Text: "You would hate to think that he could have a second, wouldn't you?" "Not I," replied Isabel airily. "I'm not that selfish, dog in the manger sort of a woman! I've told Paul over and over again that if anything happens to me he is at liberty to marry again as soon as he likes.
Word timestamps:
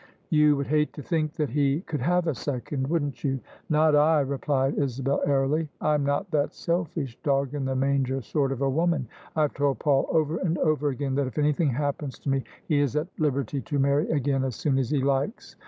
"You 0.31 0.55
would 0.55 0.65
hate 0.65 0.93
to 0.93 1.03
think 1.03 1.33
that 1.33 1.51
he 1.51 1.81
could 1.81 2.01
have 2.01 2.25
a 2.25 2.33
second, 2.33 2.87
wouldn't 2.87 3.23
you?" 3.23 3.39
"Not 3.69 3.95
I," 3.95 4.21
replied 4.21 4.73
Isabel 4.79 5.21
airily. 5.27 5.69
"I'm 5.79 6.03
not 6.03 6.31
that 6.31 6.55
selfish, 6.55 7.19
dog 7.21 7.53
in 7.53 7.65
the 7.65 7.75
manger 7.75 8.19
sort 8.23 8.51
of 8.51 8.63
a 8.63 8.67
woman! 8.67 9.07
I've 9.35 9.53
told 9.53 9.77
Paul 9.77 10.07
over 10.09 10.37
and 10.37 10.57
over 10.57 10.89
again 10.89 11.13
that 11.13 11.27
if 11.27 11.37
anything 11.37 11.69
happens 11.69 12.17
to 12.17 12.29
me 12.29 12.43
he 12.67 12.79
is 12.79 12.95
at 12.95 13.09
liberty 13.19 13.61
to 13.61 13.77
marry 13.77 14.09
again 14.09 14.43
as 14.43 14.55
soon 14.55 14.79
as 14.79 14.89
he 14.89 15.03
likes. 15.03 15.55